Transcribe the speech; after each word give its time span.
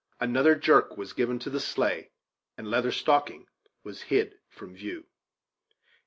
Another 0.19 0.55
jerk 0.55 0.97
was 0.97 1.13
given 1.13 1.37
to 1.37 1.51
the 1.51 1.59
sleigh, 1.59 2.09
and 2.57 2.67
Leather 2.67 2.91
Stocking 2.91 3.45
was 3.83 4.01
hid 4.01 4.33
from 4.49 4.73
view. 4.73 5.05